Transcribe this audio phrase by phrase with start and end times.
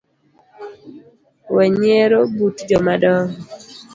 [1.55, 3.37] Wenyiero but jomadongo